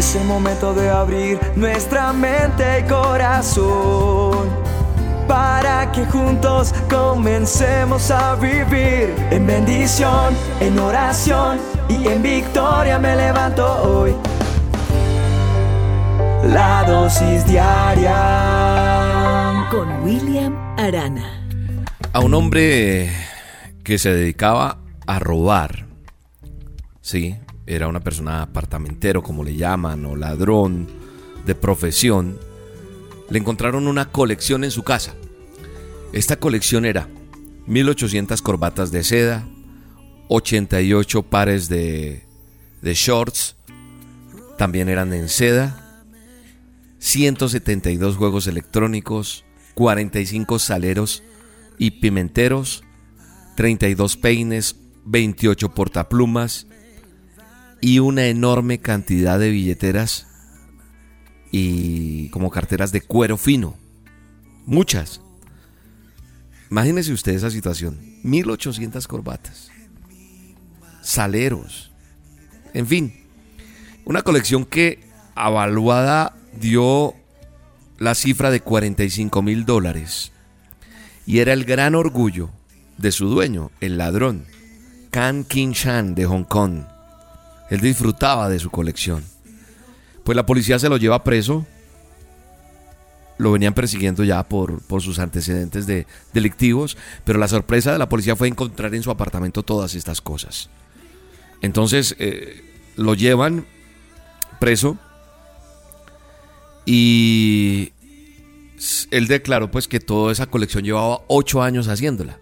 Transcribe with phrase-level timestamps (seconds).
[0.00, 4.48] Es el momento de abrir nuestra mente y corazón
[5.28, 11.58] para que juntos comencemos a vivir en bendición, en oración
[11.90, 14.14] y en victoria me levanto hoy.
[16.44, 18.16] La dosis diaria
[19.70, 21.46] con William Arana.
[22.14, 23.12] A un hombre
[23.84, 25.84] que se dedicaba a robar,
[27.02, 27.36] sí,
[27.66, 30.88] era una persona apartamentero, como le llaman, o ladrón
[31.46, 32.38] de profesión,
[33.28, 35.14] le encontraron una colección en su casa.
[36.12, 37.08] Esta colección era
[37.66, 39.46] 1800 corbatas de seda,
[40.28, 42.24] 88 pares de,
[42.82, 43.56] de shorts,
[44.58, 46.04] también eran en seda,
[46.98, 51.22] 172 juegos electrónicos, 45 saleros
[51.78, 52.84] y pimenteros,
[53.56, 56.66] 32 peines, 28 portaplumas,
[57.80, 60.26] y una enorme cantidad de billeteras
[61.50, 63.76] y como carteras de cuero fino.
[64.66, 65.20] Muchas.
[66.70, 67.98] Imagínense usted esa situación.
[68.22, 69.70] 1800 corbatas.
[71.02, 71.90] Saleros.
[72.74, 73.26] En fin.
[74.04, 75.00] Una colección que
[75.34, 77.14] avaluada dio
[77.98, 80.32] la cifra de 45 mil dólares.
[81.26, 82.50] Y era el gran orgullo
[82.98, 84.46] de su dueño, el ladrón,
[85.10, 86.82] Kan Kin Shan de Hong Kong.
[87.70, 89.24] Él disfrutaba de su colección.
[90.24, 91.64] Pues la policía se lo lleva preso.
[93.38, 98.08] Lo venían persiguiendo ya por, por sus antecedentes de, delictivos, pero la sorpresa de la
[98.08, 100.68] policía fue encontrar en su apartamento todas estas cosas.
[101.62, 102.62] Entonces eh,
[102.96, 103.64] lo llevan
[104.58, 104.98] preso
[106.84, 107.92] y
[109.10, 112.38] él declaró pues que toda esa colección llevaba ocho años haciéndola.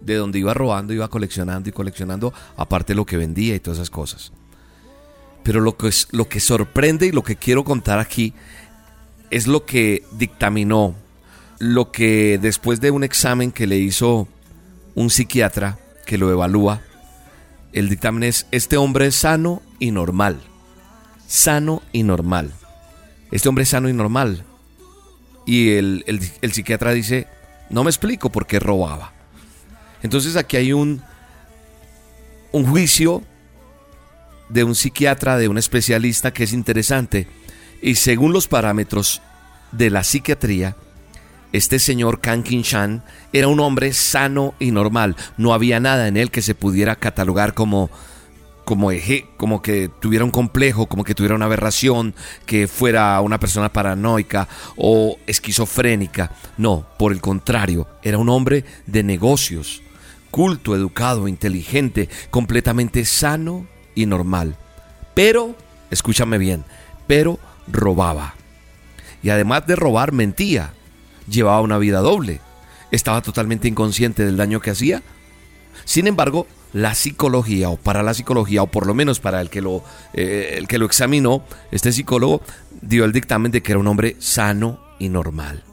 [0.00, 3.78] De donde iba robando, iba coleccionando y coleccionando, aparte de lo que vendía y todas
[3.78, 4.32] esas cosas.
[5.42, 8.34] Pero lo que, es, lo que sorprende y lo que quiero contar aquí
[9.30, 10.94] es lo que dictaminó,
[11.58, 14.28] lo que después de un examen que le hizo
[14.94, 16.82] un psiquiatra que lo evalúa,
[17.72, 20.40] el dictamen es, este hombre es sano y normal.
[21.26, 22.52] Sano y normal.
[23.30, 24.44] Este hombre es sano y normal.
[25.46, 26.04] Y el,
[26.40, 27.26] el psiquiatra dice,
[27.70, 29.12] no me explico por qué robaba.
[30.02, 31.02] Entonces aquí hay un,
[32.52, 33.22] un juicio
[34.52, 37.26] de un psiquiatra, de un especialista que es interesante.
[37.80, 39.22] Y según los parámetros
[39.72, 40.76] de la psiquiatría,
[41.52, 43.02] este señor Kan Kin Shan
[43.32, 45.16] era un hombre sano y normal.
[45.36, 47.90] No había nada en él que se pudiera catalogar como
[48.64, 52.14] como eje, como que tuviera un complejo, como que tuviera una aberración,
[52.46, 56.30] que fuera una persona paranoica o esquizofrénica.
[56.58, 59.82] No, por el contrario, era un hombre de negocios,
[60.30, 64.56] culto, educado, inteligente, completamente sano y normal.
[65.14, 65.54] Pero,
[65.90, 66.64] escúchame bien,
[67.06, 67.38] pero
[67.68, 68.34] robaba.
[69.22, 70.72] Y además de robar, mentía.
[71.28, 72.40] Llevaba una vida doble.
[72.90, 75.02] Estaba totalmente inconsciente del daño que hacía.
[75.84, 79.60] Sin embargo, la psicología, o para la psicología, o por lo menos para el que
[79.60, 82.42] lo, eh, el que lo examinó, este psicólogo
[82.80, 85.64] dio el dictamen de que era un hombre sano y normal.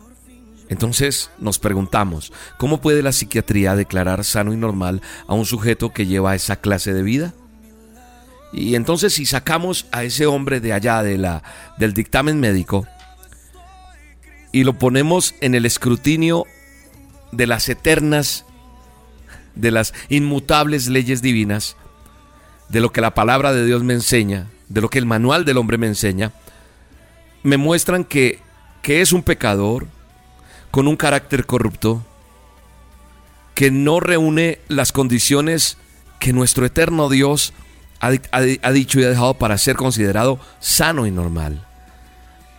[0.69, 6.05] Entonces nos preguntamos, ¿cómo puede la psiquiatría declarar sano y normal a un sujeto que
[6.05, 7.33] lleva esa clase de vida?
[8.51, 11.43] Y entonces si sacamos a ese hombre de allá de la,
[11.77, 12.87] del dictamen médico
[14.51, 16.45] y lo ponemos en el escrutinio
[17.31, 18.45] de las eternas,
[19.55, 21.75] de las inmutables leyes divinas,
[22.69, 25.57] de lo que la palabra de Dios me enseña, de lo que el manual del
[25.57, 26.31] hombre me enseña,
[27.43, 28.39] me muestran que,
[28.81, 29.87] que es un pecador
[30.71, 32.03] con un carácter corrupto,
[33.53, 35.77] que no reúne las condiciones
[36.19, 37.53] que nuestro eterno Dios
[37.99, 41.65] ha, dicho y ha dejado para ser considerado sano y normal.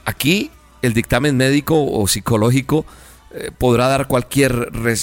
[0.04, 0.50] Aquí
[0.82, 2.86] el dictamen médico o psicológico
[3.32, 4.52] eh, podrá dar cualquier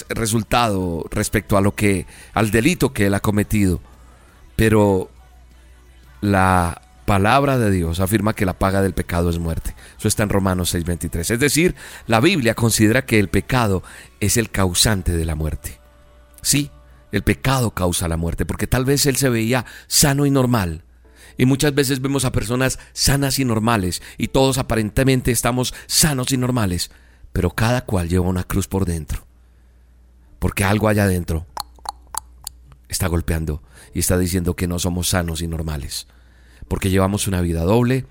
[0.10, 3.80] resultado respecto a lo que al delito que él ha cometido,
[4.56, 5.10] pero
[6.22, 9.74] la palabra de Dios afirma que la paga del pecado es muerte.
[9.98, 11.32] Eso está en Romanos 6:23.
[11.32, 11.76] Es decir,
[12.06, 13.82] la Biblia considera que el pecado
[14.20, 15.80] es el causante de la muerte.
[16.42, 16.70] Sí,
[17.12, 20.84] el pecado causa la muerte, porque tal vez él se veía sano y normal.
[21.38, 26.38] Y muchas veces vemos a personas sanas y normales, y todos aparentemente estamos sanos y
[26.38, 26.92] normales,
[27.32, 29.26] pero cada cual lleva una cruz por dentro.
[30.40, 31.46] Porque algo allá adentro
[32.90, 33.62] está golpeando
[33.94, 36.08] y está diciendo que no somos sanos y normales.
[36.68, 38.06] Porque llevamos una vida doble,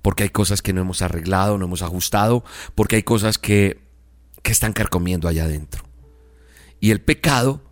[0.00, 2.44] porque hay cosas que no hemos arreglado, no hemos ajustado,
[2.74, 3.80] porque hay cosas que,
[4.42, 5.84] que están carcomiendo allá adentro.
[6.80, 7.62] Y el pecado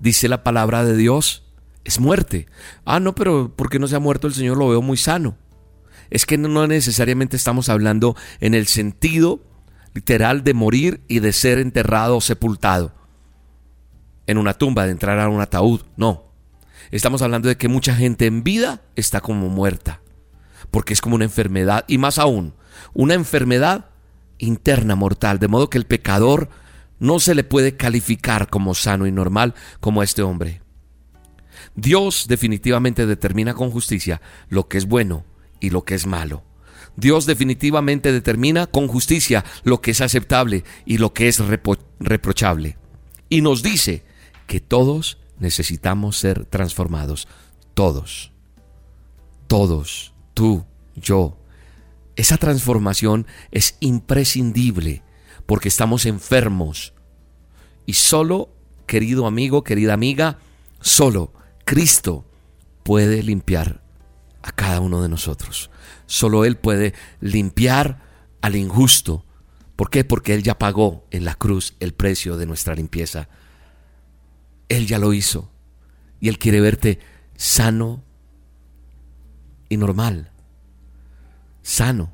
[0.00, 1.44] dice la palabra de Dios,
[1.84, 2.46] es muerte.
[2.84, 4.58] Ah, no, pero ¿por qué no se ha muerto el Señor?
[4.58, 5.36] Lo veo muy sano.
[6.10, 9.40] es que no necesariamente estamos hablando en el sentido
[9.94, 12.92] literal de morir y de ser enterrado o sepultado
[14.26, 15.82] en una tumba, de entrar a un ataúd.
[15.96, 16.32] No.
[16.90, 20.00] Estamos hablando de que mucha gente en vida está como muerta,
[20.70, 22.54] porque es como una enfermedad, y más aún,
[22.92, 23.86] una enfermedad
[24.38, 26.48] interna mortal, de modo que el pecador
[27.00, 30.62] no se le puede calificar como sano y normal como a este hombre.
[31.74, 35.24] Dios definitivamente determina con justicia lo que es bueno
[35.60, 36.44] y lo que es malo.
[36.96, 41.40] Dios definitivamente determina con justicia lo que es aceptable y lo que es
[41.98, 42.76] reprochable.
[43.28, 44.04] Y nos dice
[44.46, 47.28] que todos necesitamos ser transformados.
[47.74, 48.32] Todos.
[49.46, 50.12] Todos.
[50.34, 51.38] Tú, yo.
[52.16, 55.02] Esa transformación es imprescindible
[55.50, 56.94] porque estamos enfermos.
[57.84, 58.54] Y solo,
[58.86, 60.38] querido amigo, querida amiga,
[60.80, 61.32] solo
[61.64, 62.24] Cristo
[62.84, 63.82] puede limpiar
[64.42, 65.72] a cada uno de nosotros.
[66.06, 68.00] Solo Él puede limpiar
[68.40, 69.24] al injusto.
[69.74, 70.04] ¿Por qué?
[70.04, 73.28] Porque Él ya pagó en la cruz el precio de nuestra limpieza.
[74.68, 75.50] Él ya lo hizo.
[76.20, 77.00] Y Él quiere verte
[77.34, 78.04] sano
[79.68, 80.30] y normal.
[81.60, 82.12] Sano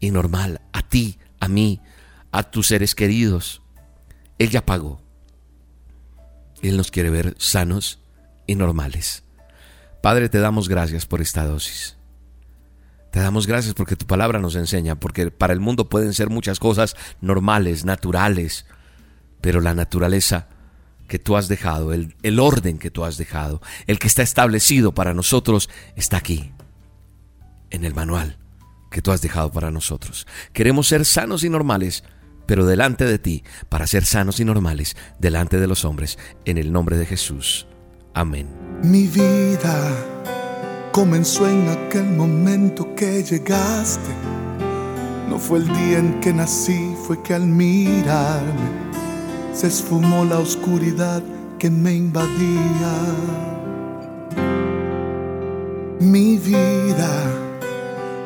[0.00, 0.60] y normal.
[0.74, 1.80] A ti, a mí,
[2.34, 3.62] a tus seres queridos.
[4.40, 5.00] Él ya pagó.
[6.62, 8.00] Él nos quiere ver sanos
[8.48, 9.22] y normales.
[10.02, 11.96] Padre, te damos gracias por esta dosis.
[13.12, 16.58] Te damos gracias porque tu palabra nos enseña, porque para el mundo pueden ser muchas
[16.58, 18.66] cosas normales, naturales,
[19.40, 20.48] pero la naturaleza
[21.06, 24.92] que tú has dejado, el, el, orden que tú has dejado, el que está establecido
[24.92, 26.52] para nosotros, está aquí,
[27.70, 28.38] en el manual
[28.90, 30.26] que tú has dejado para nosotros.
[30.52, 32.02] Queremos ser sanos y normales,
[32.46, 36.72] pero delante de ti, para ser sanos y normales, delante de los hombres, en el
[36.72, 37.66] nombre de Jesús.
[38.14, 38.48] Amén.
[38.82, 39.90] Mi vida
[40.92, 44.10] comenzó en aquel momento que llegaste.
[45.28, 48.84] No fue el día en que nací, fue que al mirarme
[49.52, 51.22] se esfumó la oscuridad
[51.58, 52.92] que me invadía.
[56.00, 57.10] Mi vida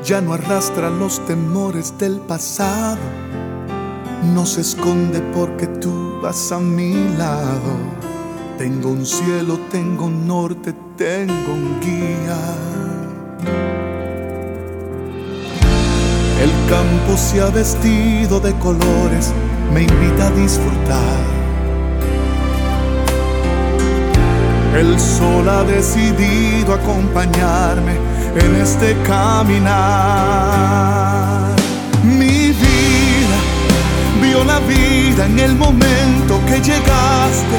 [0.02, 2.98] ya no arrastra los temores del pasado,
[4.22, 7.98] no se esconde porque tú vas a mi lado
[8.58, 12.36] tengo un cielo, tengo un norte, tengo un guía.
[16.42, 19.32] El campo se ha vestido de colores,
[19.72, 21.24] me invita a disfrutar.
[24.76, 27.92] El sol ha decidido acompañarme
[28.40, 30.97] en este caminar.
[34.44, 37.58] La vida en el momento que llegaste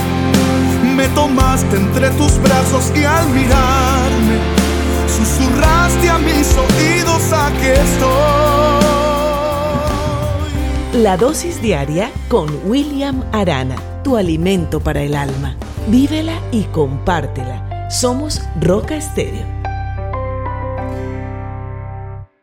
[0.95, 4.37] me tomaste entre tus brazos y al mirarme,
[5.07, 8.79] susurraste a mis oídos, aquí estoy.
[11.01, 15.55] La dosis diaria con William Arana, tu alimento para el alma.
[15.87, 17.87] Vívela y compártela.
[17.89, 19.58] Somos Roca Estéreo